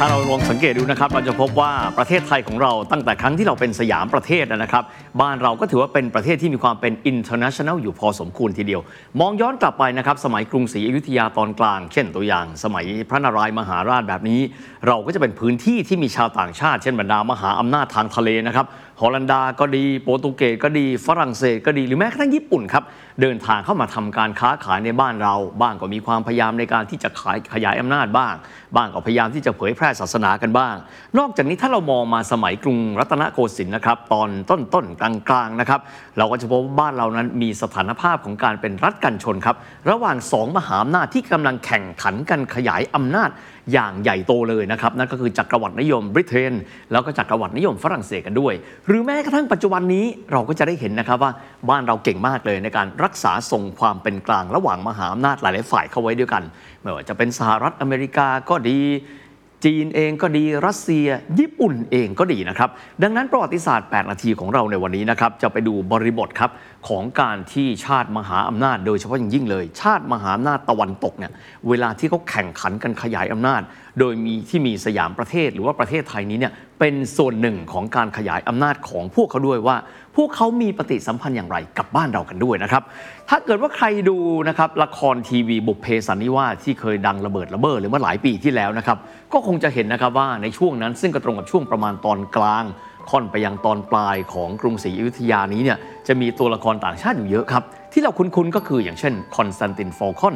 [0.00, 4.84] ถ้าเราลองสังเกตดูนะครับ เราจะพบว่าประเทศไทยของเราตั้งแต่ครั้งที่เราเป็นสยามประเทศนะครับ
[5.20, 8.82] บ้านเราก็ถือว่าเป็นประเทศที่มีความเป็น international อยู่พอสมควรทีเดียว
[9.20, 14.40] มองย้อนกลับไปนะครับ สมัยกรุงศรีอยุธยาตอนกลาง เช่นตัวอย่าง สมัยพระนารายมหาราชแบบนี้
[14.86, 18.66] เราก็จะเป็นพื้นที่ที่มีชาวต่างชาติ เช่นบรรดามหาอำนาจทางทะเลนะครับ
[19.00, 22.84] ฮอลันดาก็ดีโปรตุเกสก็ดีฝรั่งเศสก็ดีหรือแม้กระทั่งญี่ปุ่นครับ
[23.20, 28.34] เดินทางเข้ามาทำการค้าขายในบ้านเรา บ้างก็มีความพยายามในการที่จะขายขยายอำนาจบ้าง
[28.76, 30.74] บ้างก็พยายามที่จะเผยแพร่ศาสนากันบ้าง
[31.18, 35.80] นอกจากนี้ถ้าเรามองมาสมัยกรุงรัตนโกสินทร์นะครับ ตอนต้นต้นกลางกลางๆนะครับ
[36.18, 39.56] เราก็จะพบว่าบ้านเรานั้นมีสถานภาพของการเป็นรัฐกันชนครับ
[39.90, 43.30] ระหว่างสองมหาอำนาจที่กำลังแข่งขันกันขยายอำนาจ
[43.72, 46.52] อย่างใหญ่โตเลยนะครับ นั่นก็คือจักรวรรดินิยมบริเตน
[46.92, 48.54] แล้วก็จักรวรรดินิยมฝรั่งเศสกันด้วย
[48.86, 51.32] หรือแม้กระทั่งปัจจุบันนี้เราก็จะได้เห็นนะครับว่า
[51.68, 56.42] บ้านเราเก่งมากเลยในการรักษาทรงความเป็นกลางระหว่างมหาอำนาจหลายๆฝ่ายเข้าไว้ด้วยกัน
[56.82, 58.80] ไม่ว่าจะเป็นสหรัฐอเมริกาก็ดี
[59.64, 61.06] จีนเองก็ดีรัสเซีย
[61.38, 62.70] ญี่ปุ่นเองก็ดีนะครับ
[63.02, 66.50] ดังนั้นประวัติศาสตร์ 8 นาทีของเราในวันนี้นะครับ จะไปดูบริบทครับ
[66.88, 71.32] ของการที่ชาติมหาอำนาจ โดยเฉพาะอย่างยิ่งเลย ชาติมหาอำนาจตะวันตกเนี่ย
[71.68, 73.62] เวลาที่เขาแข่งขันกันขยายอำนาจ
[74.00, 79.76] โดยมีที่มีสยามประเทศหรือว่าประเทศไทยนี้เนี่ยเป็นส่วนหนึ่งของการขยายอำนาจของพวกเขาด้วยว่า
[80.16, 82.82] พวกเขามีปฏิสัมพันธ์อย่างไรกับบ้านเรากันด้วยนะครับ
[83.28, 84.16] ถ้าเกิดว่าใครดู
[84.48, 88.98] นะครับละครทีวีบุพเพสันนิวาสที่เคยดังระเบิดระเบ้อหรือเมื่อหลายปีที่แล้วนะครับ
[89.32, 92.64] ก็คงจะเห็นนะครับว่าในช่วงนั้นซึ่งก็ตรงกับช่วงประมาณตอนกลาง
[93.10, 100.34] ค่อนไปยังตอนปลายของกรุงศรีอยุธยานี้เนี่ยจะมีตัวละครต่างชาติอยู่เยอะครับ ที่เราคุ้นๆก็คืออย่างเช่นคอนสแตนตินฟอลคอน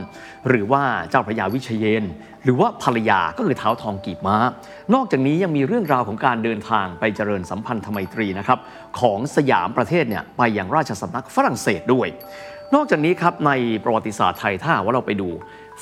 [0.49, 2.05] หรือว่าเจ้าพระยาวิชาเยนทร์
[2.45, 4.37] หรือว่าภรรยาก็คือท้าวทองกีบม้า
[4.95, 8.59] นอกจากนี้ยังมีเรื่องราวของการเดินทางไปเจริญสัมพันธไมตรีนะครับ
[9.01, 12.09] ของสยามประเทศเนี่ยไปยังราชสำนักฝรั่งเศสด้วย
[12.75, 13.53] นอกจากนี้ครับใน
[13.85, 15.29] ประวัติศาสตร์ไทยถ้าว่าเราไปดู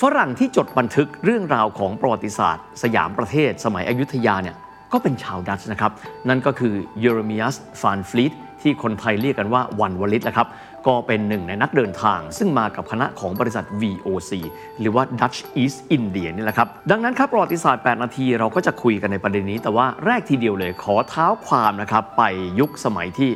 [0.00, 4.56] ฝรั่งที่จดบันทึกเรื่องราวของประวัติศาสตร์ สยามประเทศสมัยอยุธยาเนี่ย
[4.92, 5.92] ก็เป็นชาวดัตช์นะครับ
[6.28, 8.32] นั่นก็คือเยเรมิอัสฟานฟลีต
[8.62, 10.48] ที่คนไทยเรียกกันว่าวันวลิตนะครับ
[10.86, 14.32] ก็เป็นหนึ่งในนักเดินทาง ซึ่งมากับคณะของบริษัท VOC
[14.80, 22.22] หรือว่า Dutch East India นี่แหละครับ ดังนั้นครับประวัติศาสตร์ 8 นาทีเราก็จะคุยกันในประเด็นนี้ แต่ว่าแรกทีเดียวเลยขอเท้าความนะครับ ไป
[22.60, 23.30] ยุคสมัยที่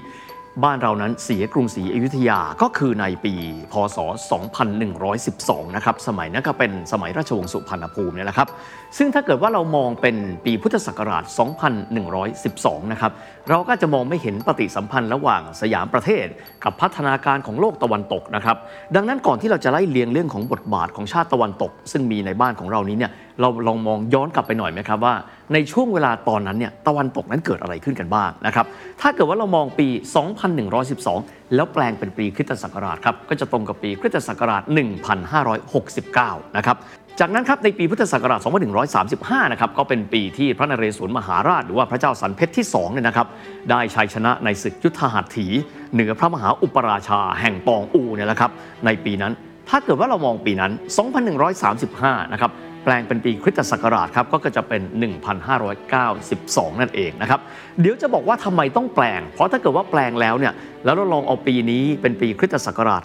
[0.64, 3.34] บ้านเรานั้นเสียกรุงศรีอยุธยาก็คือในปี
[3.72, 3.98] พศ
[4.86, 8.48] 2112 นะครับ สมัยนั้นก็เป็นสมัยราชวงศ์สุพรรณภูมิเนี่ยแหละครับ
[8.98, 11.24] ซึ่งถ้าเกิดว่าเรามองเป็นปีพุทธศักราช
[12.08, 13.12] 2112 นะครับ
[13.48, 16.26] เราก็จะมองไม่เห็นปฏิสัมพันธ์ระหว่างสยามประเทศ
[16.64, 18.56] กับพัฒนาการของโลกตะวันตกนะครับ
[18.96, 25.14] ดังนั้นก่อนที่เราจะไล่เลียงเรื่องของบทบาทของชาติตะวันตก ซึ่งมีในบ้านของเรานี้เนี่ยเราลองมองย้อนกลับไปหน่อยไหมครับว่า
[25.52, 28.66] ในช่วงเวลาตอนนั้นเนี่ยตะวันตกนั้นเกิดอะไรขึ้นกันบ้างนะครับ
[29.00, 29.88] ถ้าเกิดว่าเรามองปี
[30.70, 34.62] 2112 แล้วแปลงเป็นปีคริสตศักราชครับก็จะตรงกับปีคริสตศักราช
[35.78, 36.78] 1569 นะครับ
[37.20, 38.40] จากนั้นครับในปีพุทธศักราช
[38.96, 43.26] 2135 นะครับก็เป็นปีที่พระนเรศวรมหาราช หรือว่าพระเจ้าสันเพชรที่2เนี่ยนะครับ
[43.70, 45.46] ได้ชัยชนะในศึกยุทธหัตถี
[45.92, 48.50] เหนือพระมหาอุปราชาแห่งปองอูเนี่ยแหละครับ
[48.86, 49.32] ในปีนั้น
[49.68, 50.72] ถ้าเกิดว่าเรามองปีนั้น
[51.52, 52.50] 2135 นะครับ
[52.84, 54.82] แปลงเป็นปีคริสตศักราชครับก็จะเป็น
[55.96, 57.40] 1592 นั่นเองนะครับ
[57.80, 60.54] เดี๋ยวจะบอกว่าทำไมต้องแปลง เพราะถ้าเกิดว่าแปลงแล้วเนี่ย
[60.84, 63.02] แล้วเราลองเอาปีนี้เป็นปีคริสตศักราช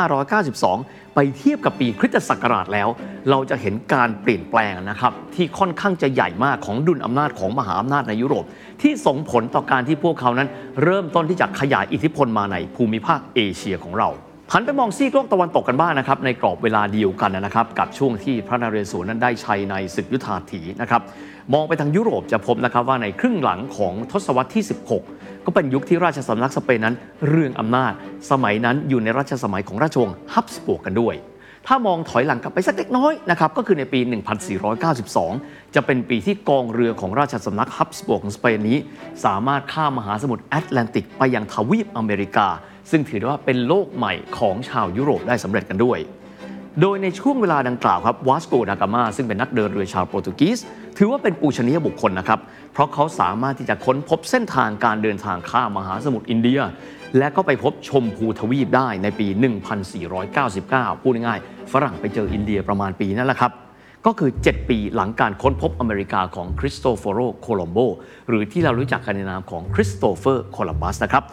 [0.00, 2.88] 1592 ไปเทียบกับปีคริสตศักราชแล้ว
[3.30, 8.44] เราจะเห็นการเปลี่ยนแปลงนะครับที่ค่อนข้างจะใหญ่มากของดุลอำนาจของมหาอำนาจในยุโรป
[8.82, 10.48] ที่ส่งผลต่อการที่พวกเขานั้น
[10.82, 14.10] เริ่มต้นที่จะขยายอิทธิพลมาในภูมิภาคเอเชียของเรา
[14.52, 21.02] หันไปมองซีกโลกตะวันตกกันบ้างนะครับในกรอบเวลาเดียวกันนะครับกับช่วงที่พระนเรศวรนั้นได้ชัยในศึกยุทธาถีนะครับ
[21.54, 24.64] มองไปทางยุโรปจะพบนะครับว่าในครึ่งหลังของทศวรรษที่
[25.04, 26.94] 16 ก็เป็นยุคที่ราชสำนักสเปนนั้น
[27.28, 27.92] เรื่องอำนาจ
[28.30, 31.14] สมัยนั้นอยู่ในราชสมัยของราชวงศ์ฮับสบวกกันด้วย
[31.66, 34.00] ถ้ามองถอยหลังกลับไปสักเล็กน้อยนะครับก็คือในปี
[34.88, 38.78] 1492 จะเป็นปีที่กองเรือของราชสำนักฮับสบวกของสเปนนี้
[39.24, 42.48] สามารถข้ามมหาสมุทรแอตแลนติกไปยังทวีปอเมริกา
[42.90, 45.98] ซึ่งถือได้ว่าเป็นโลกใหม่ของชาวยุโรปได้สำเร็จกันด้วย
[46.80, 50.58] โดยในช่วงเวลาดังกล่าวครับวาสโกดากามาซึ่งเป็นนักเดินเรือชาวโปรตุเกส
[50.98, 52.40] ถือว่าเป็นปูชนียบุคคลนะครับ
[52.72, 56.60] เพราะเขาสามารถที่จะค้นพบเส้นทางการเดินทางข้ามมหาสมุทรอินเดีย
[57.18, 59.26] และก็ไปพบชมพูทวีปได้ในปี
[60.14, 63.52] 1499 พูดง่ายๆฝรั่งไปเจออินเดียประมาณปีนั่นแหละครับ
[64.06, 67.78] ก็คือ 7 ปีหลังการค้นพบอเมริกาของคริสโตเฟโรโคลัมโบ
[68.28, 71.24] หรือที่เรารู้จักกันในนามของคริสโตเฟอร์โคลัมบัสนะครับ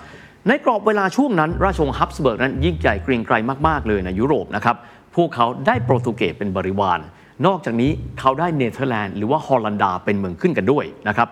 [0.47, 3.35] ในกรอบเวลาช่วงนั้น ราชวงศ์ฮับสเบิร์กนั้นยิ่งใหญ่เกรียงไกร
[3.67, 4.75] มาก ๆ เลยในยุโรปนะครับ
[5.15, 6.99] พวกเขาได้โปรตุเกสเป็นบริวาร
[7.45, 11.27] นอกจากนี้เขาได้เนเธอร์แลนด์หรือว่าฮอลันดาเป็นเมืองขึ้นกันด้วยนะครับ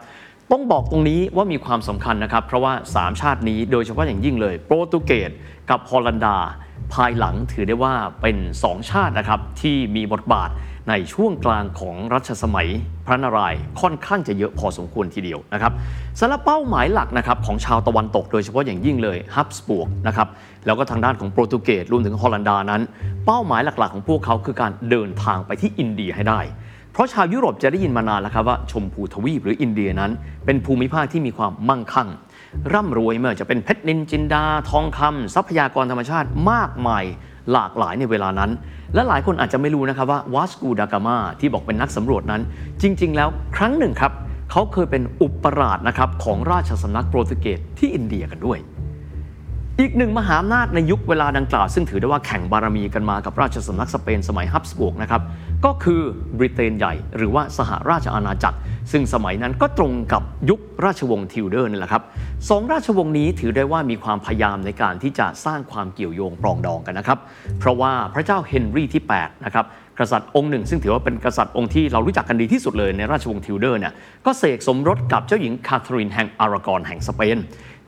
[0.52, 5.32] ต้องบอกตรงนี้ว่ามีความสำคัญนะครับ เพราะว่า 3 ชาตินี้โดยเฉพาะอย่างยิ่งเลย โปรตุเกส
[5.70, 6.38] กับฮอลันดา
[6.94, 10.50] ภายหลังถือได้ว่าเป็น 2 ชาตินะครับที่มีบทบาท
[10.90, 12.70] ในช่วงกลางของรัชสมัย
[13.06, 15.74] พระนารายณ์ค่อนข้างจะเยอะพอสมควรทีเดียวนะครับ
[16.20, 20.28] สำหรับเป้าหมายหลักนะครับของชาวตะวันตกโดยเฉพาะอย่างยิ่งเลยฮับสบวกนะครับ
[20.66, 22.82] แล้วก็ทางด้านของโปรตุเกสรวมถึงฮอลันดานั้น
[23.26, 26.40] เป้าหมายหลักๆ ของพวกเขาคือการเดินทางไปที่อินเดียให้ได้
[26.94, 30.12] เพราะชาวยุโรปจะได้ยินมานานแล้วครับว่าชมพูทวีปหรืออินเดียนั้น
[30.46, 32.10] เป็นภูมิภาคที่มีความมั่งคั่ง
[32.74, 37.04] ร่ำรวยเมื่อจะเป็นเพชรนินจินดา ทองคำทรัพยากรธรรมชาติมากมาย
[37.52, 38.52] หลากหลายในเวลานั้น
[38.96, 42.42] และหลายคนอาจจะไม่รู้นะครับว่าวาสกูดากามาที่บอกเป็นนักสำรวจนั้น
[42.82, 44.12] จริง ๆ แล้วครั้งหนึ่งครับ
[44.52, 48.60] เขาเคยเป็นอุปราชนะครับของราชสำนักโปรตุเกสที่อินเดียกันด้วย
[49.84, 55.22] อีกหนึ่งมหาอำนาจในยุคเวลาดังกล่าว ซึ่งถือได้ว่าแข่งบารมีกันมากับราชสำนักสเปนสมัยฮับสบวร์กนะครับ
[55.66, 56.02] ก็คือ
[56.38, 58.58] บริเตนใหญ่ หรือว่าสหราชอาณาจักร
[58.92, 62.04] ซึ่งสมัยนั้นก็ตรงกับยุคราชวงศ์ทิวเดอร์นี่แหละครับ
[62.50, 67.20] สองราชวงศ์นี้ถือได้ว่ามีความพยายามในการที่จะสร้างความเกี่ยวโยงปรองดองกันนะครับ
[67.60, 69.66] เพราะว่าพระเจ้าเฮนรี่ที่8นะครับ
[70.00, 73.94] กษัตริย์องค์หนึ่ง ซึ่งถือว่าเป็นกษัตริย์องค์ที่เรารู้จักกันดีที่สุดเลยในราชวงศ์ทิวเดอร์เนี่ย
[74.26, 77.38] ก็เสกสมรสกับเจ้าหญิงคาทรีนแห่งอารากอนแห่งสเปน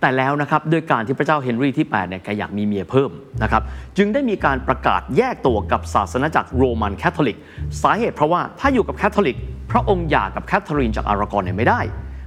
[0.03, 3.11] แต่แล้วนะครับด้วยการที่พระเจ้าเฮนรี่ที่8เนี่ยแกอยากมีเมียเพิ่ม
[3.43, 3.63] นะครับ
[3.97, 7.37] จึงได้มีการประกาศแยกตัวกับศาสนจักรโรมันแคทอลิก
[7.81, 9.37] สาเหตุเพราะว่าถ้าอยู่กับแคทอลิก
[9.71, 11.79] พระองค์หย่ากับแคทเธอรีนจากอารากอนเนี่ยไม่ได้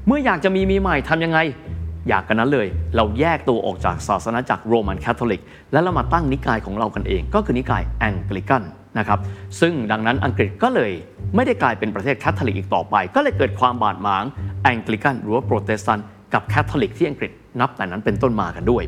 [0.06, 1.38] เมื่ออยากจะมีเมียใหม่ทำยังไง
[2.08, 5.42] อย่ากระนั้นเลย เราแยกตัวออกจากศาสนจักรโรมันแคทอลิก
[5.72, 8.62] และเรามาตั้งนิกายของเรากันเอง ก็คือนิกายแองกลิกัน
[8.98, 9.18] นะครับ
[9.60, 10.92] ซึ่งดังนั้นอังกฤษก็เลย
[11.34, 14.24] ไม่ได้กลายเป็นประเทศแคทอลิกอีกต่อไป ก็เลยเกิดความบาดหมาง
[14.62, 18.84] แองกลิกันหรือว่าโปรเตสแตนต์กับแคทอลิกที่อังกฤษ นับแต่นั้นเป็นต้นมากันด้วย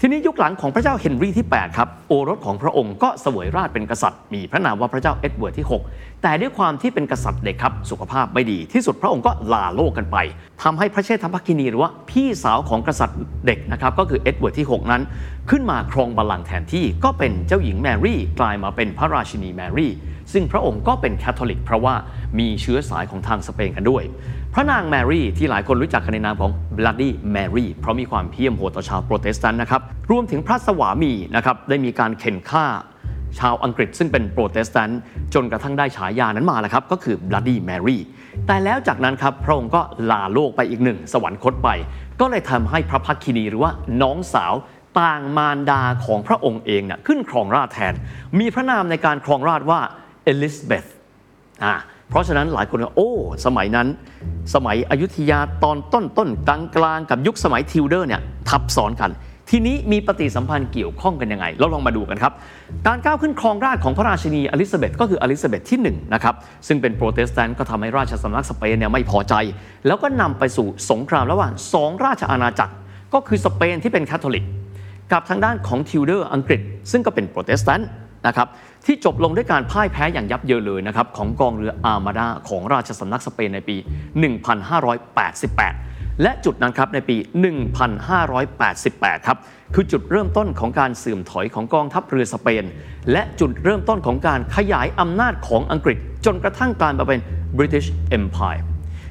[0.00, 10.16] ทีนี้ยุคหลังของพระเจ้าเฮนรี่ที่ 8 ครับ โอรสของพระองค์ก็เสวยราชย์เป็นกษัตริย์ มีพระนามว่าพระเจ้าเอ็ดเวิร์ดที่ 6 แต่ด้วยความที่เป็นกษัตริย์เด็กครับ สุขภาพไม่ดีที่สุดพระองค์ก็ลาโลกกันไป
[10.62, 15.02] ทำให้พระเชษฐภคินีหรือว่าพี่สาวของกษัตริย์เด็กนะครับก็คือเอ็ดเวิร์ดที่ 6 นั้น
[15.50, 19.92] ขึ้นมาครองบัลลังก์แทนที่ก็เป็นเจ้าหญิงแมรี่กลายมาเป็นพระราชินีแมรี่
[20.32, 21.94] ซึ่งพระองค์ก็เป็นแคทอลิกเพราะว่า
[22.38, 24.02] มีเชื้อสายของทางสเปนกันด้วย
[24.54, 32.66] พระนางแมรี่ที่หลายคนรู้จักกันในนามของ Bloody Mary เพราะมีความเหี้ยมโหดต่อชาวโปรเตสแตนต์นะครับ รวมถึงพระสวามีนะครับได้มีการเข่นฆ่า
[33.38, 35.00] ชาวอังกฤษซึ่งเป็นโปรเตสแตนต์
[35.34, 37.98] จนกระทั่งได้ฉายานั้นมาแล้วครับ ก็คือ Bloody Mary
[38.46, 41.68] แต่แล้วจากนั้นครับ พระองค์ก็ลาโลกไปอีกหนึ่ง สวรรคตไป
[42.20, 43.72] ก็เลยทำให้พระพักคินีหรือว่า
[44.02, 44.54] น้องสาว
[45.00, 47.94] ต่างมารดาของพระองค์เองเนี่ยขึ้นครองราชย์แทน
[48.38, 49.80] มีพระนามในการครองราชย์ว่า
[50.24, 50.84] เอลิซาเบธ
[51.64, 51.74] อ่า
[52.10, 53.10] เพราะฉะนั้นหลายคนโอ้
[53.46, 53.88] สมัยนั้น
[54.54, 59.12] สมัยอยุธยาตอนต้นต้นกลางกลางกับยุคสมัยทิวเดอร์เนี่ยทับซ้อนกัน
[59.50, 62.32] ทีนี้มีปฏิสัมพันธ์เกี่ยวข้องกันยังไง เราลองมาดูกันครับ
[62.86, 66.34] การก้าวขึ้นครองราชย์ของพระราชินีอลิซาเบธก็คืออลิซาเบธที่1นะครับ
[66.66, 69.34] ซึ่งเป็นโปรเตสแตนต์ก็ทำให้ราชสำนักสเปนเนี่ยไม่พอใจ
[69.86, 72.74] แล้วก็นำไปสู่สงครามระหว่างสองราชอาณาจักร
[73.14, 74.44] ก็คือสเปนที่เป็นคาทอลิก
[75.12, 76.60] กับทางด้านของทิวเดอร์อังกฤษ
[76.90, 77.88] ซึ่งก็เป็นโปรเตสแตนต์
[78.26, 78.48] นะครับ
[78.86, 87.16] ที่จบลงด้วยการพ่ายแพ้อย่างยับเยินเลยนะครับของกองเรืออาร์มาดาของราชสำนักสเปนในปี 1588 และจุดนั้นครับในปี
[88.42, 89.38] 1588 ครับ
[89.74, 92.64] คือจุดเริ่มต้นของการเสื่อมถอยของกองทัพเรือสเปน
[93.12, 95.96] และจุดเริ่มต้นของการขยายอำนาจของอังกฤษ
[96.26, 97.20] จนกระทั่งกลายมาเป็น
[97.58, 98.62] British Empire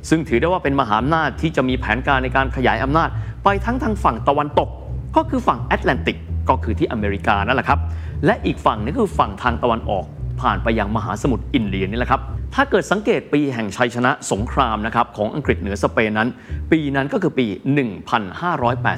[0.09, 3.09] ซึ่งถือได้ว่าเป็นมหาอำนาจที่จะมีแผนการในการขยายอำนาจ
[3.43, 4.69] ไปทั้งทางฝั่งตะวันตก
[5.15, 6.17] ก็คือฝั่งแอตแลนติก
[6.49, 7.79] ก็คือที่อเมริกานั่นแหละครับ
[8.25, 10.05] และอีกฝั่งนึงคือฝั่งทางตะวันออก
[10.41, 12.21] ผ่านไปยังมหาสมุทรอินเดียนี่แหละครับ
[12.55, 16.29] ถ้าเกิดสังเกตปีแห่งชัยชนะสงครามนะครับของอังกฤษเหนือสเปนนั้น
[16.71, 17.47] ปีนั้นก็คือปี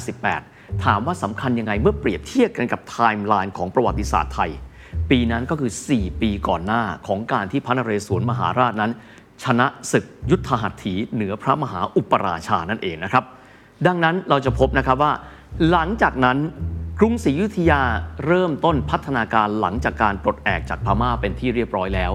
[0.06, 4.52] 1588 ถามว่าสำคัญยังไงเมื่อเปรียบเทียบกันกับไทม์ไลน์ของประวัติศาสตร์ไทย
[5.10, 8.92] ปีนั้นก็คือ 4 ปีก่อนหน้าของการที่พระนเรศวรมหาราชนั้น
[9.44, 13.24] ชนะศึกยุทธหัตถีเหนือพระมหาอุปราชานั่นเองนะครับ
[13.88, 15.12] ดังนั้นเราจะพบนะครับว่า
[15.70, 16.38] หลังจากนั้น
[17.00, 17.82] กรุงศรีอยุธยา
[18.26, 22.12] เริ่มต้นพัฒนาการหลังจากการปลดแอกจากพม่าเป็นที่เรียบร้อยแล้ว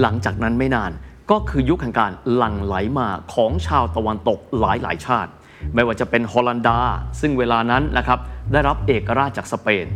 [0.00, 0.90] หลังจากนั้นไม่นาน
[1.30, 5.30] ก็คือยุคแห่งการหลั่งไหลมาของชาวตะวันตกหลายหลายชาติ
[5.74, 6.78] ไม่ว่าจะเป็นฮอลันดา
[7.20, 8.18] ซึ่งเวลานั้นนะครับ
[8.52, 9.86] ได้รับเอกราชจากสเปน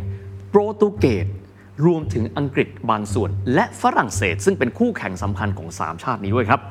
[0.49, 1.25] โปรตุเกส
[1.85, 6.61] รวมถึงอังกฤษบางส่วน และฝรั่งเศส ซึ่งเป็นคู่แข่งสำคัญของ 3 ชาตินี้ด้วยครับ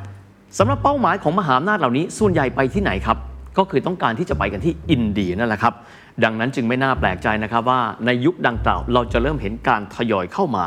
[0.58, 3.18] สำหรับเป้าหมายของมหาอำนาจเหล่านี้ส่วนใหญ่ไปที่ไหนครับ
[3.58, 5.74] ก็คือต้องการที่จะไปกันที่อินเดียนั่นแหละครับ
[6.24, 10.64] ดังนั้นจึงไม่น่าแปลกใจนะครับว่าในยุคดังกล่าวเราจะเริ่มเห็นการทยอยเข้ามา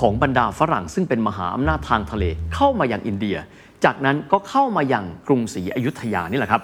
[0.00, 3.36] ของบรรดาฝรั่งซึ่งเป็นมหาอำนาจทางทะเลเข้ามาอย่างอินเดีย
[3.84, 6.62] จากนั้นก็เข้ามาอย่างกรุงศรีอยุธยานี่แหละครับ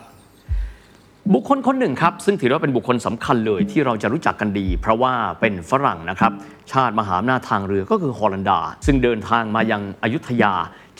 [1.34, 6.32] บุคคลคนหนึ่งครับ ซึ่งถือว่าเป็นบุคคลสำคัญเลยที่เราจะรู้จักกันดี เพราะว่าเป็นฝรั่งนะครับ
[6.72, 10.52] ชาติมหาอำนาจทางเรือก็คือฮอลันดา ซึ่งเดินทางมายังอยุธยา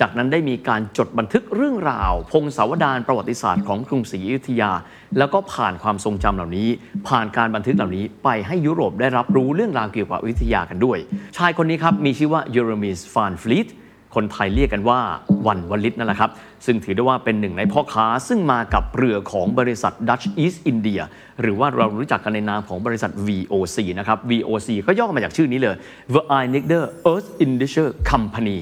[0.04, 4.70] จากนั้นได้มีการจดบันทึกเรื่องราว พงศาวดารประวัติศาสตร์ของกรุงศรีอยุธยา
[5.18, 6.68] แล้วก็ผ่านความทรงจำเหล่านี้
[7.08, 10.98] ผ่านการบันทึกเหล่านี้ไปให้ยุโรปได้รับรู้เรื่องราวเกี่ยวกับอยุธยากันด้วย
[11.36, 13.68] ชายคนนี้ครับมีชื่อว่าเยเรมิสฟานฟลีต
[14.14, 15.00] คนไทยเรียกกันว่า
[15.46, 16.30] วันวลิตนั่นแหละครับ
[16.66, 21.02] ซึ่งถือได้ว่าเป็นหนึ่งในพ่อค้าซึ่งมากับเรือของบริษัท Dutch East India
[21.40, 25.76] หรือว่าเรารู้จักกันในนามของบริษัท VOC นะครับ VOC ก็ย่อมาจากชื่อนี้เลย
[26.14, 28.60] v e i n i g d e r Earth Industry Company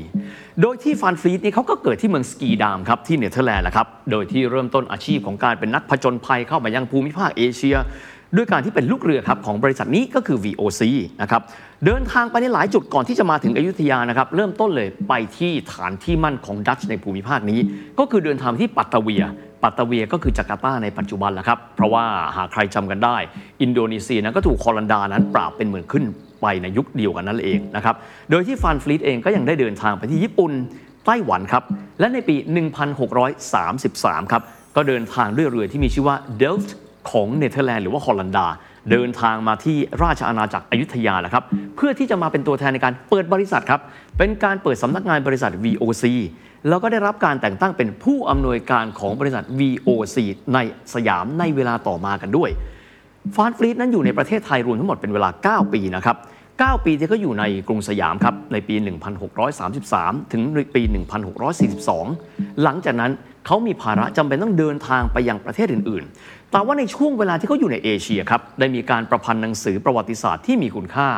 [0.61, 7.77] โดยที่ฟานฟลีตนี่เขาก็เกิดที่เมืองสคีดามครับที่เนเธอร์แลนด์แหละครับ โดยที่เริ่มต้นอาชีพของการเป็นนักผจญภัยเข้ามายังภูมิภาคเอเชีย
[8.37, 10.83] ด้วยการที่เป็นลูกเรือครับของบริษัทนี้ก็คือ VOC
[11.23, 11.43] นะครับ
[11.85, 17.61] เดินทางไปในหลายจุดก่อนที่จะมาถึงอยุธยานะครับเริ่มต้นเลยไปที่ฐานที่มั่นของดัตช์ในภูมิภาคนี้
[17.99, 19.25] ก็คือเดินทางที่ปัตตาเวีย
[19.63, 22.05] ปัตตาเวียก็คือจาการ์ตาในปัจจุบันแหละครับ เพราะว่า
[22.37, 23.17] หากใครจำกันได้
[23.63, 26.05] อินโดนีเซียนั้นก็ถูกฮอลันดานั้นปราบเป็นเมืองขึ้น
[26.43, 27.95] ไปในยุคเดียวกันนั่นเองนะครับ
[28.31, 30.53] โดยที่ฟานฟลีตเองก็ยังได้เดินทางไปที่ญี่ปุ่น
[31.07, 31.63] ไต้หวันครับ
[32.01, 32.37] และในปี
[33.15, 34.43] 1633 ครับ
[34.77, 36.75] ก็เดินทางด้วยเรือที่มีชื่อว่าเดลฟ์
[37.11, 38.47] ของเนเธอร์แลนด์หรือว่าฮอลันดา
[38.91, 41.45] เดินทางมาที่ราชอาณาจักรอยุธยาแหละครับ
[41.77, 43.81] เพื่อที่จะมาเป็นตัวแทนในการเปิดบริษัทครับ
[44.19, 46.05] เป็นการเปิดสำนักงานบริษัท VOC
[46.69, 50.17] แล้วก็ได้รับการแต่งตั้งเป็นผู้อำนวยการของบริษัท VOC
[50.55, 50.59] ใน
[50.95, 52.51] สยามในเวลาต่อมากันด้วย
[53.35, 56.17] ฟานฟลีตนั้นอยู่ในประเทศไทยรวมทั้งหมดเป็นเวลา 9 ปีนะครับ
[56.51, 58.75] 9 ปีที่เขาอยู่ในกรุงสยามครับ ในปี
[59.55, 60.43] 1633 ถึง
[60.75, 60.83] ปี
[61.53, 63.13] 1642 หลังจากนั้น
[63.47, 71.09] เขามีภาระจำเป็นต้องเดินทางไปยังประเทศอื่น ๆ แต่ว่าในช่วงเวลาที่เขาอยู่ในเอเชียครับได้มีการประพันธ์หนังสือประวัติศาสตร์ที่มีคุณค่า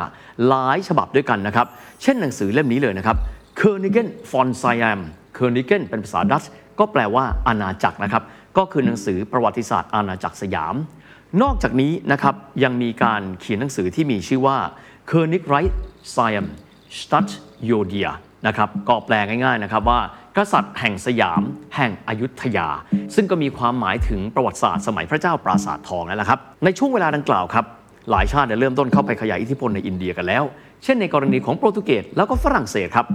[0.46, 1.66] หลายฉบับด้วยกันนะครับ
[2.02, 3.16] เช่นหนังสือเล่มนี้เลยนะครับ
[3.60, 5.00] k ö n i g e n von Siam
[5.38, 8.22] k ö n i g e n เป็นภาษาดัตช์ก็แปลว่าอาณาจักรนะครับ
[8.56, 10.74] ก็คือหนังสือประวัติศาสตร์อาณาจักรสยาม
[11.42, 14.58] นอกจากนี้นะครับยังมีการเขียนหนังสือที่มีชื่อว่า
[15.10, 15.74] k ö n i g r e i c h
[16.14, 16.46] Siam
[16.98, 17.30] Stadt
[17.70, 18.10] y o d i a
[18.46, 20.00] นะครับก็แปลง่ายๆนะครับว่า
[20.36, 21.42] กษัตริย์แห่งสยาม
[21.76, 22.68] แห่งอยุธยา
[23.14, 27.64] ซึ่งก็มีความหมายถึงประวัติศาสตร์สมัยพระเจ้าปราสาททองนั่นแหละครับในช่วงเวลาดังกล่าวครับ
[28.10, 30.44] หลายชาติเริ่มต้นเข้าไปขยายอิทธิพลในอินเดียกันแล้ว
[30.84, 33.06] เช่นในกรณีของโปรตุเกสแล้วก็ฝรั่งเศสครับ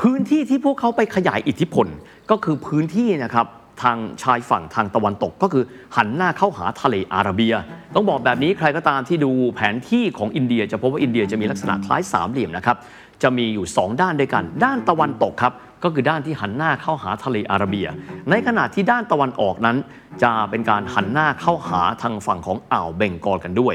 [0.00, 1.86] พื้นที่ที่พวกเขาไปขยายอิทธิพล
[2.30, 3.46] ก็คือพื้นที่นะครับ
[3.82, 5.64] ทางชายฝั่งทางตะวันตกก็คือ
[5.96, 7.54] หันหน้าเข้าหาทะเลอาระเบีย
[7.94, 12.76] ต้องบอกแบบนี้ใครก็ตามที่ดูแผนที่ของอินเดีย จะพบว่าอินเดียจะมีลักษณะคล้ายสามเหลี่ยมนะครับ
[13.22, 15.52] จะมีอยู่ 2 ด้านด้วยกัน ด้านตะวันตกครับ
[15.84, 17.86] ก็คือด้านที่หันหน้าเข้าหาทะเลอาระเบีย
[18.30, 19.76] ในขณะที่ด้านตะวันออกนั้น
[20.22, 23.74] จะเป็นการหันหน้าเข้าหาทางฝั่งของอ่าวเบงกอลกันด้วย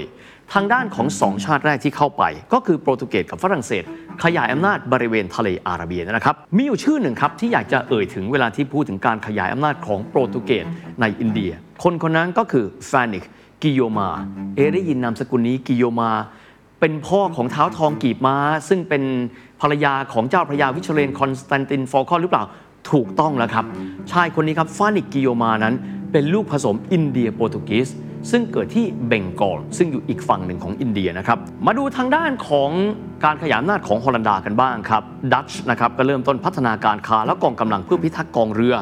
[0.54, 2.24] ทางด้านของสองชาติแรกที่เข้าไป
[2.54, 3.84] ก็คือโปรตุเกสกับฝรั่งเศส
[4.24, 10.66] ขยายอำนาจบริเวณทะเลอาระเบียนะครับ มีอยู่ชื่อหนึ่งครับที่อยากจะเอ่ยถึงเวลาที่พูดถึงการขยายอำนาจของโปรตุเกส
[11.02, 11.52] ในอินเดีย
[11.84, 13.24] คนคนนั้นก็คือฟานิก
[13.64, 14.10] กูโยมาร์
[14.56, 16.12] เอได้ยินนามสกุลนี้กูโยมาร์
[16.80, 18.38] เป็นพ่อของท้าวทองกีบม้า
[18.70, 19.04] ซึ่งเป็น
[19.62, 22.44] ภรรยาของเจ้าพระยาวิชาเยนทร์คอนสแตนตินฟอลคอนหรือเปล่า
[22.92, 23.66] ถูกต้องแล้วครับ
[24.12, 25.76] ชายคนนี้ครับฟานิกกูโยมาร์นั้น
[26.12, 27.90] เป็นลูกผสมอินเดียโปรตุเกส
[28.32, 32.70] ซึ่งเกิดที่เบงกอลซึ่งอยู่อีกฝั่งหนึ่งของอินเดียนะครับมาดูทางด้านของ
[33.26, 35.04] การขยายอำนาจของฮอลันดากันบ้างครับ
[35.34, 38.76] ดัตช์นะครับก็เริ่มต้นพัฒนาการค้าและกองกำลังเพื่อพิทักษ์กองเรือ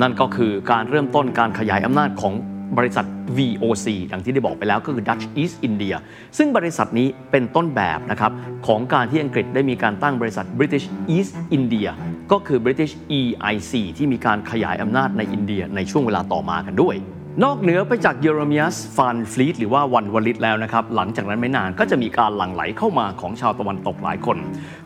[0.00, 2.34] นั่นก็คือการเริ่มต้นการขยายอำนาจของ
[2.78, 3.04] บริษัท
[3.36, 5.96] VOC อย่างที่ได้บอกไปแล้วก็คือ Dutch East India
[6.38, 8.32] ซึ่งบริษัทนี้เป็นต้นแบบนะครับ
[8.66, 11.90] ของการที่อังกฤษได้มีการตั้งบริษัท British East India
[12.32, 16.96] ก็คือ British EIC ที่มีการขยายอำนาจในอินเดียในช่วงเวลาต่อมากันด้วย
[17.44, 24.36] นอกเหนือไปจากเยเรมียสฟานฟลีตหรือว่าวันวลิตแล้วนะครับ หลังจากนั้นไม่นานก็จะมีการหลั่งไหลเข้ามาของชาวตะวันตกหลายคน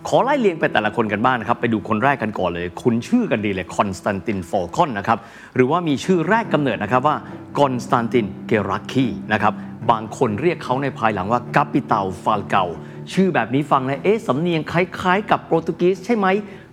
[0.09, 5.19] ขอไล่เลียงไปแต่ละคนกันบ้างนะครับ ไปดูคนแรกกันก่อนเลย คุ้นชื่อกันดีเลยคอนสแตนตินฟอลคอนนะครับ
[5.55, 7.17] หรือว่ามีชื่อแรกกำเนิดนะครับว่า
[7.59, 9.53] คอนสแตนตินเกราคีนะครับ
[9.91, 12.65] บางคนเรียกเขาในภายหลังว่ากัปปิตาฟาลเกา
[13.13, 16.27] ชื่อแบบนี้ฟังแล้วเอ๊ะสำเนียงคล้าย ๆ กับโปรตุเกสใช่ไหม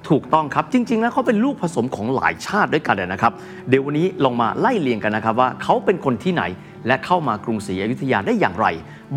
[0.09, 3.33] ถูกต้องครับ จริง ๆ แล้วเขาเป็นลูกผสมของหลายชาติด้วยกันนะครับ
[3.69, 6.43] เดี๋ยววันนี้ลองมาไล่เรียงกันนะครับว่าเขาเป็นคนที่ไหน
[6.87, 8.67] และเข้ามากรุงศรีอยุธยาได้อย่างไร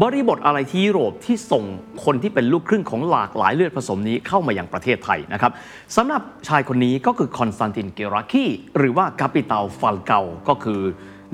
[0.02, 1.64] บริบทอะไรที่ยุโรปที่ส่ง
[2.04, 5.52] คนที่เป็นลูกครึ่งของหลากหลายเลือดผสมนี้เข้ามาอย่างประเทศไทยนะครับ
[5.96, 8.44] สำหรับชายคนนี้ก็คือคอนสแตนตินเกราคี
[8.78, 10.80] หรือว่าคาปิตาลฟาลเกาก็คือ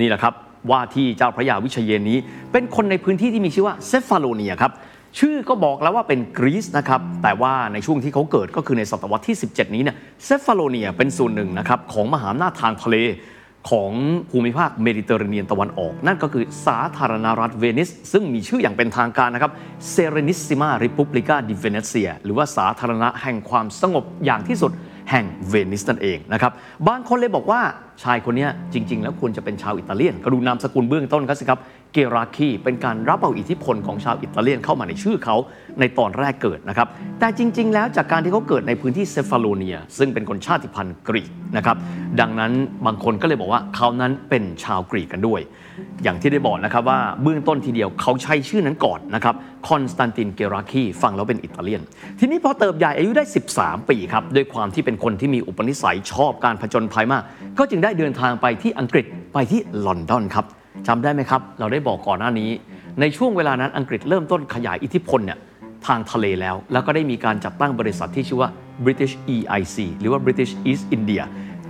[0.00, 0.34] นี่แหละครับ
[0.70, 2.18] ว่าที่เจ้าพระยาวิเชยนนี้
[2.52, 4.72] เป็นคนในพื้นที่ที่มีชื่อว่าเซฟาโลเนียครับ
[5.18, 12.96] ชื่อก็บอกแล้วว่าเป็นกรีซนะครับ แต่ว่าในช่วงที่เขาเกิดก็คือในศตวรรษที่ 17 นี้เนี่ยเซฟาโลเนียเป็นส่วนหนึ่งนะครับของมหาอำนาจทางทะเล
[13.70, 13.92] ของ
[14.30, 19.52] ภูมิภาคเมดิเตอร์เรเนียนตะวันออก นั่นก็คือสาธารณรัฐเวนิส ซึ่งมีชื่ออย่างเป็นทางการนะครับ
[19.90, 24.72] Serenissima Repubblica di Venezia หรือว่าสาธารณรัฐแห่งความสงบอย่างที่สุด
[25.10, 26.52] แห่งเวนิสนั่นเองนะครับ
[26.88, 27.60] บางคนเลยบอกว่า
[28.02, 31.60] ชายคนนี้จริง ๆ แล้วควรจะเป็นชาวอิตาเลียนก็ดูนามสกุลเบื้องต้นครับสิครับ
[31.92, 35.36] เกราคีเป็นการรับเอาอิทธิพลของชาวอิตาเลียนเข้ามาในชื่อเขา
[35.80, 36.88] ในตอนแรกเกิดนะครับ
[37.20, 41.76] แต่จริง ๆ แล้วจากการที่เขาเกิดในพื้นที่เซฟาโลเนีย ซึ่งเป็นคนชาติพันธุ์กรีกนะครับ
[42.20, 42.52] ดังนั้น
[42.86, 45.40] บางคนก็เลยบอกว่าเขานั้นเป็นชาวกรีกกันด้วย
[46.02, 49.34] อย่างที่ได้บอกนะครับว่าเบื้องต้นทีเดียวเขาใช้ชื่อนั้นก่อนนะครับ
[49.68, 51.82] คอนสแตนตินเกราคีฟังแล้วเป็นอิตาเลียน
[52.18, 57.22] ทีนี้พอเติบใหญ่อายุได้ 13 ปีครับด้วยความที่เป็นคนที่มีอุปนิสัยชอบการผจญภัยมาก
[57.58, 59.04] ก็จึงได้เดินทางไปที่อังกฤษ
[59.34, 60.44] ไปที่ลอนดอนครับ
[60.86, 62.50] จำได้ไหมครับ เราได้บอกก่อนหน้านี้
[63.00, 65.38] ในช่วงเวลานั้นอังกฤษเริ่มต้นขยายอิทธิพลเนี่ย
[65.86, 68.50] ทางทะเลแล้ว แล้วก็ได้มีการจัดตั้งบริษัทที่ชื่อว่า
[68.84, 71.24] British EIC หรือว่า British East India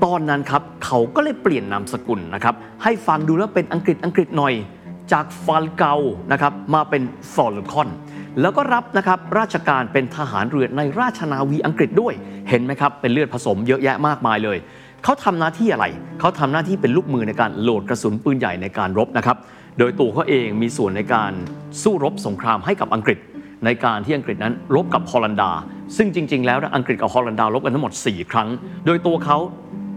[0.05, 4.55] ตอนนั้นครับเขาก็เลยเปลี่ยนนามสกุลนะครับให้ฟังดูแล้วเป็นอังกฤษอังกฤษหน่อย
[5.13, 5.95] จากฟาลเกา
[6.33, 7.03] นะครับมาเป็น
[7.35, 7.89] ฟอลคอน
[8.41, 12.13] แล้วก็รับนะครับราชการเป็นทหารเรือในราชนาวีอังกฤษด้วย
[12.49, 14.59] เห็นไหมครับ เป็นเลือดผสมเยอะแยะมากมายเลย
[15.05, 15.87] เขาทำหน้าที่อะไร
[16.21, 19.37] เขาทำหน้าที่เป็นลูกมือในการโหลดกระสุนปืนใหญ่ในการรบนะครับ
[19.79, 21.33] โดยตัวเขาเองมีส่วนในการ
[21.83, 23.19] สู้รบสงครามให้กับอังกฤษ
[23.65, 25.51] ในการที่อังกฤษนั้นรบกับฮอลันดา
[25.97, 28.49] ซึ่งจริง ๆ แล้วอังกฤษกับฮอลันดารบกันทั้งหมด 4 ครั้ง
[28.87, 29.39] โดยตัวเขา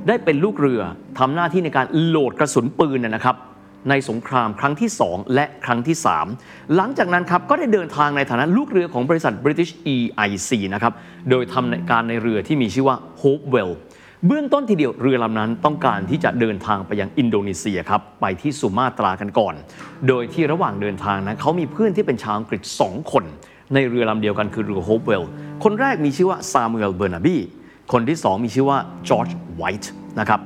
[0.08, 0.82] ได้เป็นลูกเรือ
[1.20, 3.36] ทำหน้าที่ในการโหลดกระสุนปืนนะครับ
[3.90, 5.98] ในสงครามครั้งที่ 2 และครั้งที่
[6.36, 10.94] 3 หลังจากนั้นครับก็ได้เดินทางในฐานะลูกเรือของบริษัท British EIC นะครับ
[11.30, 13.72] โดยทำการในเรือที่มีชื่อว่า Hopewell
[14.28, 19.54] เบื้องต้นทีเดียวเรือลำนั้นต้องการที่จะเดินทางไปยังอินโดนีเซียครับไปที่สุมาตรากันก่อน
[20.08, 23.24] โดยที่ระหว่างเดินทางนะเขามีเพื่อนที่เป็นชาวอังกฤษ 2 คน
[23.74, 25.24] ในเรือลำเดียวกันคือเรือ Hopewell
[25.64, 27.38] คนแรกมีชื่อว่าซามูเอลเบอร์นาบี
[27.92, 28.78] คนที่ 2 มีชื่อว่า
[29.10, 30.40] จอร์จไวท์นะครับ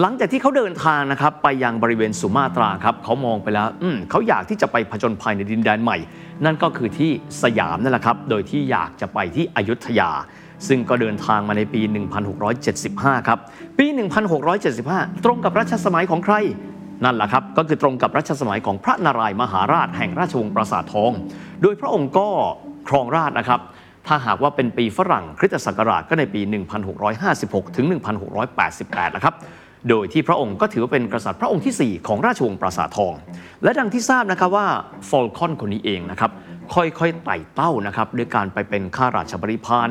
[0.00, 5.98] หลังจากที่เขาเดินทางนะครับไปยังบริเวณสุมาตราครับเขามองไปแล้วอืมเขาอยากที่จะไปผจญภัยในดินแดนใหม่
[6.44, 7.10] นั่นก็คือที่
[7.42, 10.10] สยามนั่นแหละครับ โดยที่อยากจะไปที่อยุธยา
[10.68, 11.80] ซึ่งก็เดินทางมาในปี
[12.54, 13.38] 1675 ครับ
[13.78, 13.86] ปี
[14.54, 16.34] 1675 ตรงกับรัชสมัยของใคร
[17.04, 21.12] นั่นแหละครับ ก็คือตรงกับรัชสมัยของพระนารายณ์มหาราชแห่งราชวงศ์ปราสาททอง
[21.62, 22.28] โดยพระองค์ก็
[22.88, 23.60] ครองราชนะครับ
[24.06, 26.40] ถ้าหากว่าเป็นปีฝรั่งคริสตศักราชก็ในปี
[27.08, 27.86] 1656 ถึง
[28.50, 29.34] 1688 นะครับ
[29.88, 33.12] โดยที่พระองค์ก็ถือว่าเป็นกษัตริย์พระองค์ที่ 4 ของราชวงศ์ปราสาททอง
[33.64, 34.66] และดังที่ทราบนะครับว่า
[35.08, 36.30] ฟอลคอนคนนี้เองนะครับ
[36.74, 39.88] ค่อยๆไต่เต้านะครับด้วยการไปเป็นข้าราชบริพาร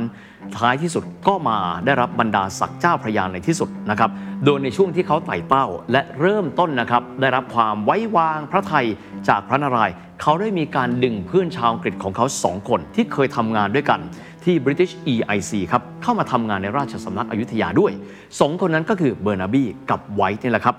[0.57, 4.09] ท้ายที่สุดก็มาได้รับบรรดาศักดิ์เจ้าพระยาในที่สุดนะครับ
[4.45, 8.85] โดยในช่วงที่เขาไต่เต้าและเริ่มต้นนะครับได้รับความไว้วางพระไทย
[9.27, 13.99] จากพระนารายณ์เขาได้มีการดึงเพื่อนชาวอังกฤษของเขาสองคนที่เคยทำงานด้วยกัน
[14.43, 17.91] ที่ British EIC ครับเข้ามาทำงานในราชสำนักอยุธยาด้วย
[18.39, 20.75] สองคนนั้นก็คือเบอร์นาบีกับไวท์นี่แหละครับ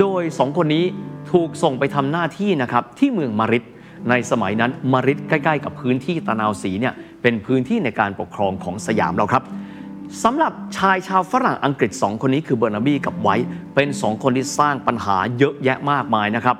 [0.00, 0.84] โดยสองคนนี้
[1.32, 3.64] ถูกส่งไปทำหน้าที่นะครับที่เมืองมาริด
[4.10, 9.44] ในสมัยนั้นมริดใกล้ๆ กับพื้นที่ตะนาวศรีเนี่ยเป็นพื้นที่ในการปกครองของสยามเราครับ
[10.24, 16.56] สำหรับชายชาวฝรั่งอังกฤษ 2 คนนี้คือเบอร์นาบีกับไวท์เป็น 2 คนที่สร้างปัญหาเยอะแยะมากมายนะครับ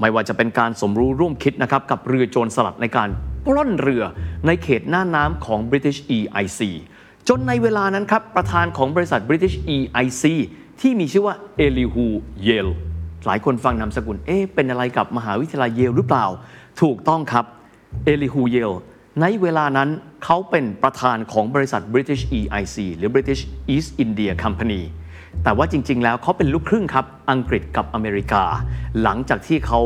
[0.00, 3.08] ไม่ว่าจะเป็นการสมรู้ร่วมคิดนะครับกับเรือโจรสลัดในการ
[3.46, 4.02] ปล้นเรือ
[4.46, 6.60] ในเขตหน้าน้ำของ British EIC
[7.28, 10.24] จนในเวลานั้นครับ ประธานของบริษัท British EIC
[10.80, 12.06] ที่มีชื่อว่าเอลิฮู
[12.42, 12.68] เยล
[13.26, 16.26] หลายคนฟังนามสกุลเอ๊ะเป็นอะไรกับมหาวิทยาลัยเยลหรือเปล่า
[16.82, 17.44] ถูกต้องครับ
[18.04, 18.72] เอลิฮูเยล
[19.20, 19.88] ในเวลานั้น
[20.24, 23.42] เขาเป็นประธานของบริษัท British EIC หรือ British
[23.74, 24.82] East India Company
[25.42, 28.44] แต่ว่าจริง ๆ แล้วเขาเป็นลูกครึ่งครับ อังกฤษกับอเมริกา
[29.02, 29.80] หลังจากที่เขา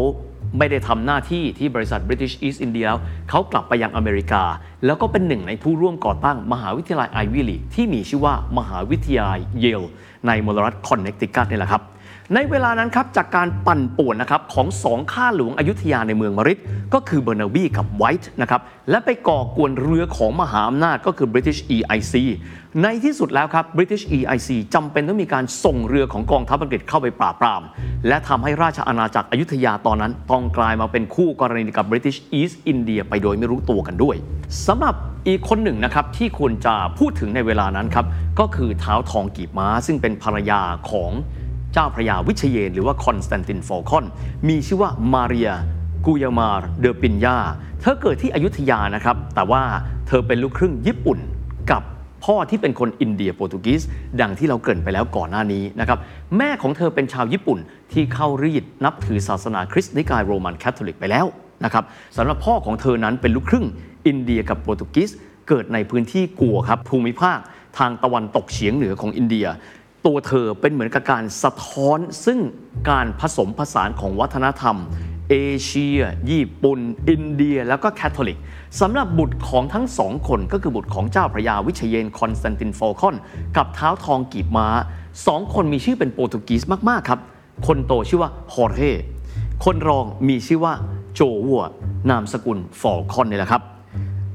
[0.59, 2.99] ไม่ได้ทำหน้าที่ที่บริษัท British East India แล้ว
[3.31, 4.43] เขากลับไปยังอเมริกา
[4.85, 9.83] แล้วก็เป็นหนึ่งในผู้ร่วมก่อตั้งมหาวิทยาลัยไอวิลีที่มีชื่อว่ามหาวิทยาลัยเยล
[10.27, 11.83] ในมลรัฐคอนเนคติคัตนี่แหละครับ
[12.35, 16.59] ในเวลานั้นครับจากการปั่นป่วนนะครับของสองข้าหลวงอยุธยาในเมืองมาริด
[16.95, 22.15] ก็คือเบอร์นาบีกับไวท์นะครับและไปก่อกวนเรือของมหาอำนาจก็คือ British EIC
[22.83, 27.63] ในที่สุดแล้วครับ British EIC จำเป็นต้องมีการส่งเรือของกองทัพอังกฤษเข้าไปปราบปราม
[28.09, 34.17] และทำให้ราชอาณาจักรอยุธยาตอนนั้น ต้องกลายมาเป็นคู่กรณีกับ British East India ไปโดยไม่รู้ตัวกันด้วย
[34.67, 34.95] สำหรับ
[35.29, 38.07] อีกคนหนึ่งนะครับที่ควรจะพูดถึงในเวลานั้นครับ
[38.41, 41.13] ก็คือท้าวทองกีบม้าซึ่งเป็นภรรยาของ
[41.73, 44.05] เจ้าพระยาวิชาเยนทร์ หรือว่าคอนสแตนตินฟอลคอน
[44.49, 45.51] มีชื่อว่ามาเรีย
[46.07, 47.37] กูโยมาร์เดอปินยา
[47.81, 49.63] เธอเกิดที่อยุธยานะครับ แต่ว่า
[50.07, 51.19] เธอเป็นลูกครึ่งญี่ปุ่น
[51.71, 51.83] กับ
[52.25, 53.83] พ่อที่เป็นคนอินเดีย Portuguese
[54.21, 55.99] ดังที่เราเกริ่นไปแล้วก่อนหน้านี้นะครับ
[56.37, 57.59] แม่ของเธอเป็นชาวญี่ปุ่น
[57.93, 61.27] ที่เข้ารีตนับถือศาสนาคริสต์นิกายโรมันคาทอลิกไปแล้ว
[61.65, 61.85] นะครับ
[62.17, 63.67] สำหรับพ่อของเธอนั้นเป็นลูกครึ่ง
[64.07, 65.11] อินเดียกับ Portuguese
[65.49, 67.39] เกิดในพื้นที่กัวครับภูมิภาค
[67.79, 69.47] ทางตะวันตกเฉียงเหนือของอินเดีย
[70.07, 72.39] ตัวเธอเป็นเหมือนกับการสะท้อนซึ่ง
[72.91, 74.77] การผสมผสานของวัฒนธรรม
[75.31, 78.39] เอเชีย ญี่ปุ่น อินเดีย แล้วก็แคทอลิก
[78.81, 83.17] สำหรับบุตรของทั้งสองคนก็คือบุตรของเจ้าพระยาวิชาเยนทร์คอนสแตนตินฟอลคอน
[83.57, 84.69] กับท้าวทองกีบม้า
[85.27, 87.21] สองคนมีชื่อเป็น Portuguese มากๆครับ
[87.67, 88.81] คนโตชื่อว่าฮอร์เก
[89.65, 90.73] คนรองมีชื่อว่า
[91.15, 91.63] โจวัว
[92.11, 93.63] นามสกุลฟอลคอนนี่แหละครับ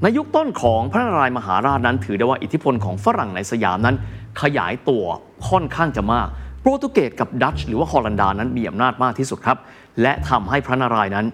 [0.01, 3.95] ในยุคต้นของพระนารายณ์มหาราชนั้นถือได้ว่าอิทธิพลของฝรั่งในสยามนั้น
[4.41, 5.05] ขยายตัว
[5.49, 6.27] ค่อนข้างจะมาก
[6.61, 9.57] โปรตุเกสกับดัตช์หรือว่าฮอลันดานั้นมีอำนาจมากที่สุดครับ
[10.01, 11.25] และทำให้พระนารายณ์นั้น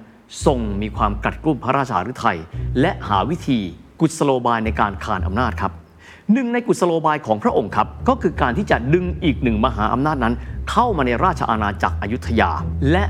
[0.46, 2.38] ทรงมีความกัดกรุ่มพระราชาฤทัย
[2.82, 3.60] และหาวิธี
[4.00, 5.72] กุศโลบายในการขานอำนาจครับ
[6.34, 10.34] หนึ่งในกุศโลบายของพระองค์ครับ ก็คือการที่จะดึงอีกหนึ่งมหาอำนาจนั้น
[10.72, 12.52] เข้ามาในราชอาณาจักรอยุธยา
[12.92, 13.04] และ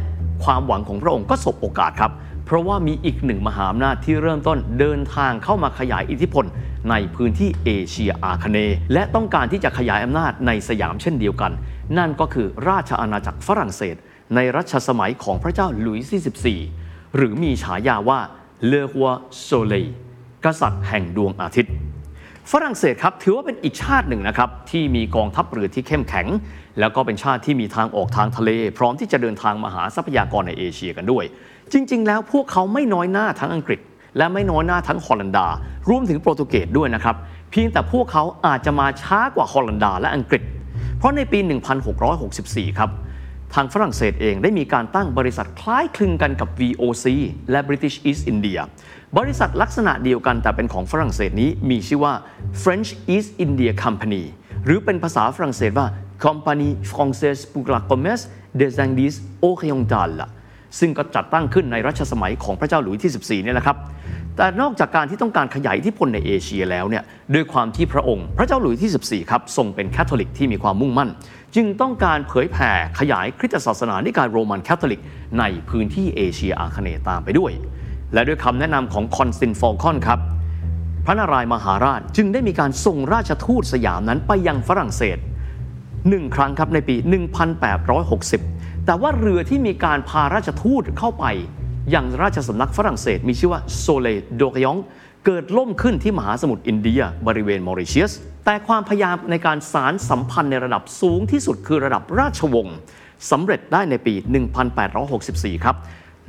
[0.43, 2.11] ความหวังของพระองค์ก็สบโอกาสครับ
[2.45, 6.45] เพราะว่ามีอีกหนึ่งมหาอำนาจที่เริ่มต้นเดินทางเข้ามาขยายอิทธิพล
[6.89, 11.51] ในพื้นที่เอเชียอาคเนย์และต้องการที่จะขยายอำนาจในสยามเช่นเดียวกัน
[11.97, 13.95] นั่นก็คือราชอาณาจักรฝรั่งเศส
[14.35, 18.19] ในรัชสมัยของพระเจ้าหลุยส์ที่14 หรือมีฉายาว่า
[18.67, 19.09] เลอฮัว
[19.41, 19.85] โซเลย
[20.45, 21.73] กษัตริย์แห่งดวงอาทิตย์
[22.51, 26.27] ฝรั่งเศสครับถือว่าเป็นอีกชาติหนึ่งนะครับที่มีกองทัพเรือที่เข้มแข็ง
[26.79, 31.25] แล้วก็เป็นชาติที่มีทางออกทางทะเล พร้อมที่จะเดินทางมาหาทรัพยากรในเอเชียกันด้วย
[31.73, 33.79] จริง ๆ แล้วพวกเขาไม่น้อยหน้าทั้งอังกฤษ
[34.17, 35.47] และไม่น้อยหน้าทั้งฮอลันดา
[35.89, 37.15] รวมถึงโปรตุเกสด้วยนะครับ
[37.51, 40.43] เพียงแต่พวกเขาอาจจะมาช้ากว่าฮอลันดาและอังกฤษ
[40.97, 41.39] เพราะในปี
[42.09, 42.89] 1664 ครับ
[43.53, 47.05] ทางฝรั่งเศสเองได้มีการตั้งบริษัทคล้ายคลึงกันกับ VOC
[47.51, 48.61] และ British East India
[49.17, 52.13] บริษัทลักษณะเดียวกันแต่เป็นของฝรั่งเศสนี้มีชื่อว่า
[52.63, 54.23] French East India Company
[54.65, 55.87] หรือเป็นภาษาฝรั่งเศสว่า
[56.25, 58.23] Compagnie Française pour la Commerce
[58.59, 59.15] des Indies
[59.49, 60.21] Orientales
[60.79, 63.77] ซึ่งก็จัดตั้งขึ้นในรัชสมัยของพระเจ้าหลุยส์ที่ 14เนี่ยแหละครับ
[64.37, 67.03] แต่นอกจากการที่ต้องการขยายอิทธิพลในเอเชียแล้วเนี่ย
[67.33, 71.09] ด้วยความที่พระองค์ พระเจ้าหลุยส์ที่ 14 ครับ ทรงเป็นแคทอลิกที่มีความมุ่งมั่น
[71.55, 75.01] จึงต้องการเผยแผ่ขยายคริสตศาสนานิกายโรมันแคทอลิก
[75.39, 77.51] ในพื้นที่เอเชียอาคเนย์ตามไปด้วย
[78.13, 80.19] และด้วยคำแนะนำของคอนสแตนฟอลคอนครับ
[81.05, 85.17] พระนารายณ์มหาราชจึงได้มีการส่งราชทูตสยามนั้นไปยังฝรั่งเศส
[86.09, 86.95] หนึ่งครั้งครับในปี
[88.11, 91.25] 1860 แต่ว่าเรือที่มีการพาราชทูตเข้าไป
[91.91, 94.77] อยังราชสำนักฝรั่งเศส มีชื่อว่าโซเลโดกยอง
[95.25, 98.11] เกิดล่มขึ้นที่มหาสมุทรอินเดีย บริเวณมอริเชียส
[98.45, 102.77] แต่ความพยายามในการสารสัมพันธ์ในระดับสูงที่สุดคือระดับราชวงศ์
[103.31, 104.13] สำเร็จได้ในปี
[104.89, 105.75] 1864 ครับ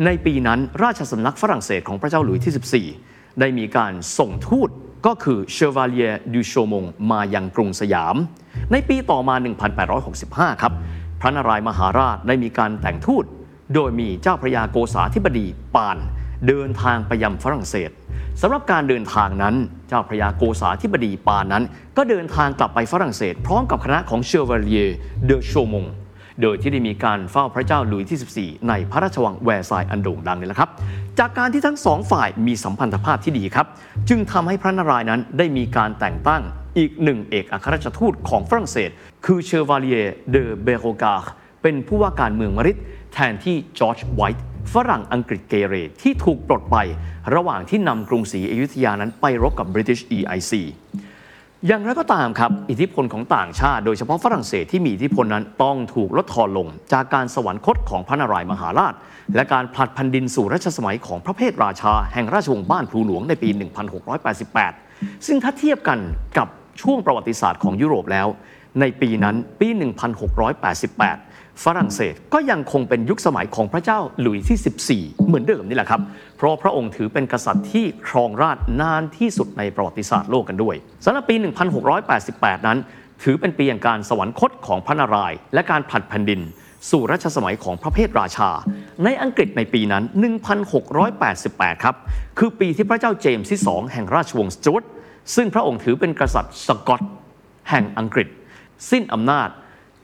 [0.05, 4.69] ในปีนั้นราชสำนักฝรั่งเศสของพระเจ้าหลุยส์ที่ 14 ได้มีการส่งทูต
[5.07, 8.17] ก็คือเชอ v วาเลียดูโชมงมายังกรุงสยาม
[8.73, 9.35] ในปีต่อมา
[9.99, 10.73] 1865 ครับ
[11.21, 13.25] พระนารายมหาราชได้มีการแต่งทูต
[13.75, 15.97] โดยมีเจ้าพระยาโกษาธิบดีปาน
[16.49, 17.91] เดินทางไปยังฝรั่งเศส
[18.41, 19.55] สำหรับการเดินทางนั้น
[19.88, 21.65] เจ้าพระยาโกษาธิบดีปานนั้น
[21.97, 24.87] ก็เดินทางกลับไปฝรั่งเศส พร้อมกับคณะของเชอ v วาเลีย
[25.25, 25.85] เดอโชมง
[26.42, 30.71] โดยที่ได้มีการเฝ้าพระเจ้าหลุยส์ที่ 14 ในพระราชวังแวร์ซายอันโด่งดังนี่แหละครับ
[31.18, 33.66] จากการที่ทั้งสองฝ่ายมีสัมพันธภาพที่ดีครับ
[34.09, 36.42] จึงทำให้พระนารายณ์นั้นได้มีการแต่งตั้ง
[36.79, 38.90] อีกหนึ่งเอกอัครราชทูตของฝรั่งเศส
[39.25, 41.14] คือเชอ v วาเลียเดอเบโรกา
[41.62, 42.79] เป็นผู้ว่าการเมืองมาริด
[43.12, 46.77] แทนที่จอร์จไวท์ฝรั่งอังกฤษเกเรที่ถูกปลดไป
[47.35, 50.53] ระหว่างที่นำกรุงศรีอยุธยานั้นไปรบกับ British EIC
[51.66, 58.94] อย่างไรก็ตามครับ อิทธิพลของต่างชาติ โดยเฉพาะฝรั่งเศสที่มีอิทธิพลนั้นต้องถูกลดทอนลง จากการสวรรคตของพระนารายมหาราช
[59.35, 63.48] และการผลัดแผ่นดินสู่รัชสมัยของพระเพทราชา แห่งราชวงศ์บ้านพลูหลวงในปี
[64.72, 65.98] 1688 ซึ่งถ้าเทียบกัน
[66.38, 66.48] กับ
[66.83, 68.27] ช่วงประวัติศาสตร์ของยุโรปแล้ว
[68.81, 69.68] ในปีนั้นปี
[70.46, 76.01] 1688 ฝรั่งเศสก็ยังคงเป็นยุคสมัยของพระเจ้าหลุยส์ที่ 14 เหมือนเดิมนี่แหละครับ
[76.43, 81.35] เพราะพระองค์ถือเป็นกษัตริย์ที่ครองราชนานที่สุดในประวัติศาสตร์โลกกันด้วยสำหรับปี
[82.01, 82.79] 1688 นั้น
[83.23, 86.41] ถือเป็นปีแห่งการสวรรคตของพระนารายณ์และการผัดแผ่นดิน
[86.91, 88.51] สู่รัชสมัยของพระเพทราชา
[89.05, 90.05] ในอังกฤษในปีนั้น
[91.09, 91.95] 1688 ครับ
[92.39, 94.85] คือปีที่พระเจ้าเจมส์ที่ 2 แห่งราชวงศ์สจวต
[95.35, 97.01] ซึ่งพระองค์ถือเป็นกษัตริย์สกอต
[97.71, 98.29] แห่งอังกฤษ
[98.91, 99.49] สิ้นอำนาจ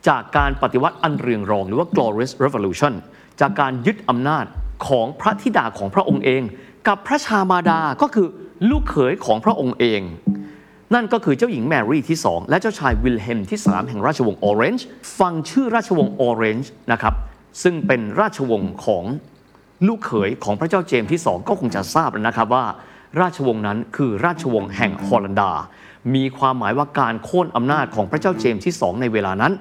[0.09, 2.95] จากการปฏิวัติอันเรืองรองหรือว่า glorious revolution
[3.41, 4.47] จากการยึดอำนาจ
[4.87, 6.43] ของพระธิดาของพระองค์เอง
[6.89, 8.29] กับพระชามาดาก็คือ
[8.71, 10.03] ลูกเขยของพระองค์เอง
[10.95, 14.87] นั่นก็คือเจ้าหญิงแมรี่ที่ 2 และเจ้าชายวิลเฮล์มที่3แห่งราชวงศ์ออเรนจ์
[15.19, 17.15] ฟังชื่อราชวงศ์ออเรนจ์นะครับ
[17.63, 19.05] ซึ่งเป็นราชวงศ์ของ
[19.87, 22.65] ลูกเขยของพระเจ้าเจมส์ที่ 2 ก็คงจะทราบนะครับว่า
[23.21, 25.53] ราชวงศ์นั้นคือราชวงศ์แห่งฮอลันดา
[26.15, 29.53] มีความหมายว่าการโค่นอำนาจของพระเจ้าเจมส์ที่ 2 ในเวลานั้น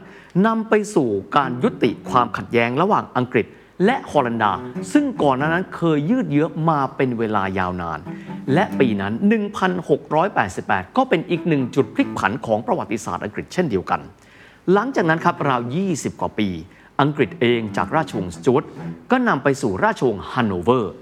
[0.46, 3.46] นำไปสู่การยุติความขัดแย้งระหว่างอังกฤษ
[3.86, 4.54] และฮอลันดา
[4.94, 8.00] ซึ่งก่อนหน้านั้นเคยยืดเยื้อมาเป็นเวลายาวนาน
[8.54, 9.14] และปีนั้น
[9.80, 14.02] 1688 ก็เป็นอีกหนึ่งจุดพลิกผันของประวัติศาสตร์อังกฤษเช่นเดียวกัน
[14.74, 15.62] หลังจากนั้นครับราว
[15.92, 16.50] 20 กว่าปี
[17.02, 18.64] อังกฤษเองจากราชวงศ์สจวต
[19.12, 20.94] ก็นำไปสู่ราชวงศ์ฮันโนเวอร์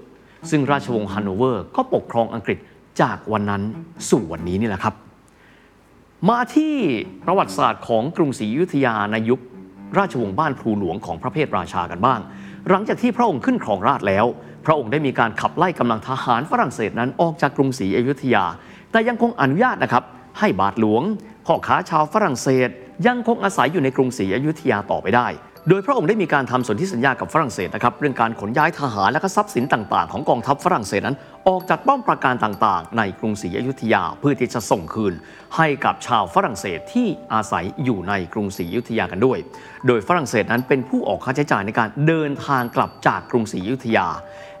[0.50, 2.58] ซึ่งราชวงศ์ฮันโนเวอร์ก็ปกครองอังกฤษ
[3.02, 3.62] จากวันนั้น
[4.10, 4.94] สู่วันนี้นี่แหละครับ
[6.28, 6.74] มาที่
[7.26, 9.40] ประวัติศาสตร์ของกรุงศรีอยุธยาในยุค
[9.98, 12.20] ราชวงศ์บ้านพลูหลวงของพระเพทราชากันบ้าง
[12.70, 14.26] หลังจากที่พระองค์ขึ้นครองราชแล้ว
[14.66, 18.44] พระองค์ได้มีการขับไล่กำลังทหารฝรั่งเศสนั้นออกจากกรุงศรีอยุธยา
[18.90, 20.04] แต่ยังคงอนุญาตนะครับ
[20.38, 21.02] ให้บาทหลวง
[21.46, 22.68] พ่อค้าชาวฝรั่งเศส
[23.06, 25.26] ยังคงอาศัยอยู่ในกรุงศรีอยุธยาต่อไปได้
[25.70, 31.16] โดยพระองค์ได้มีการทำสนธิสัญญากับฝรั่งเศสนะครับเรื่องการขนย้ายทหารและก็ทรัพย์สินต่างๆ ของกองทัพฝรั่งเศสนั้น
[31.48, 35.14] ออกจากป้อมปราการต่างๆ ในกรุงศรีอยุธยาเพื่อที่จะส่งคืน
[35.56, 39.38] ให้กับชาวฝรั่งเศสที่อาศัยอยู่ในกรุงศรีอยุธยากันด้วย
[39.86, 44.06] โดยฝรั่งเศสนั้นเป็นผู้ออกค่าใช้จ่ายในการเดินทางกลับจากกรุงศรีอยุธยา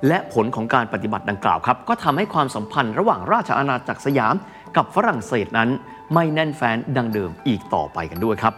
[0.08, 4.34] และผลของการปฏิบัติดังกล่าวครับก็ทำให้ความสัมพันธ์ระหว่างราชอาณาจักรสยาม
[4.76, 5.70] กับฝรั่งเศสนั้น
[6.14, 8.54] ไม่แน่นแฟ้นดังเดิมอีกต่อไปกันด้วยครับ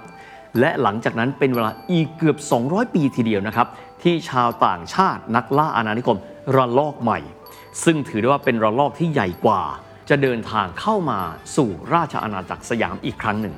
[0.60, 3.66] และหลังจากนั้นเป็นเวลาอีกเกือบ 200 ปีทีเดียวนะครับ
[4.02, 6.18] ที่ชาวต่างชาตินักล่าอาณานิคม
[6.56, 7.18] ระลอกใหม่
[7.84, 9.62] ซึ่งถือได้ว่าเป็นระลอกที่ใหญ่กว่า
[10.08, 11.20] จะเดินทางเข้ามา
[11.56, 13.54] สู่ราชอาณาจักรสยามอีกครั้งหนึ่ง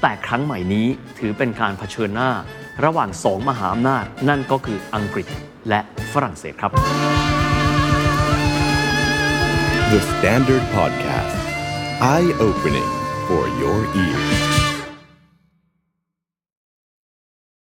[0.00, 0.86] แต่ครั้งใหม่นี้
[1.18, 2.30] ถือเป็นการเผชิญหน้า
[2.84, 5.26] ระหว่างสองมหาอำนาจ นั่นก็คืออังกฤษ
[5.68, 5.80] และ
[6.12, 6.72] ฝรั่งเศสครับ
[9.92, 11.36] The Standard Podcast.
[12.00, 12.90] Eye opening
[13.28, 14.41] for your ears.